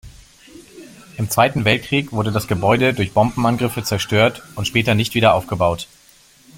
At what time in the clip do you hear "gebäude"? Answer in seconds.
2.47-2.95